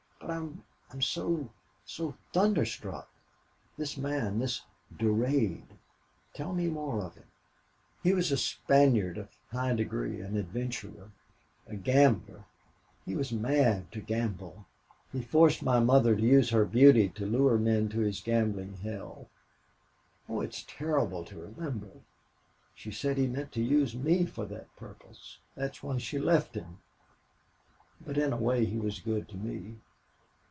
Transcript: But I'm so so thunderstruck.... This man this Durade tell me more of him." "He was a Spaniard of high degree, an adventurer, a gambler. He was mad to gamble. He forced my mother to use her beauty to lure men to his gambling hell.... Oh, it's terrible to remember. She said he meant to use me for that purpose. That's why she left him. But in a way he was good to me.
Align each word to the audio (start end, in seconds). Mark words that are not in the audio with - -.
But 0.23 0.37
I'm 0.95 1.01
so 1.01 1.49
so 1.83 2.15
thunderstruck.... 2.31 3.09
This 3.77 3.97
man 3.97 4.39
this 4.39 4.61
Durade 4.97 5.65
tell 6.33 6.53
me 6.53 6.67
more 6.69 7.01
of 7.01 7.15
him." 7.15 7.25
"He 8.01 8.13
was 8.13 8.31
a 8.31 8.37
Spaniard 8.37 9.17
of 9.17 9.29
high 9.51 9.73
degree, 9.73 10.21
an 10.21 10.37
adventurer, 10.37 11.11
a 11.67 11.75
gambler. 11.75 12.45
He 13.05 13.13
was 13.15 13.33
mad 13.33 13.91
to 13.91 13.99
gamble. 13.99 14.65
He 15.11 15.21
forced 15.21 15.63
my 15.63 15.79
mother 15.81 16.15
to 16.15 16.21
use 16.21 16.51
her 16.51 16.65
beauty 16.65 17.09
to 17.09 17.25
lure 17.25 17.57
men 17.57 17.89
to 17.89 17.99
his 17.99 18.21
gambling 18.21 18.75
hell.... 18.77 19.27
Oh, 20.29 20.39
it's 20.39 20.63
terrible 20.65 21.25
to 21.25 21.39
remember. 21.41 21.89
She 22.73 22.91
said 22.91 23.17
he 23.17 23.27
meant 23.27 23.51
to 23.53 23.61
use 23.61 23.95
me 23.95 24.25
for 24.27 24.45
that 24.45 24.73
purpose. 24.77 25.39
That's 25.55 25.83
why 25.83 25.97
she 25.97 26.19
left 26.19 26.55
him. 26.55 26.79
But 27.99 28.17
in 28.17 28.31
a 28.31 28.37
way 28.37 28.63
he 28.65 28.77
was 28.77 28.99
good 29.01 29.27
to 29.29 29.35
me. 29.35 29.79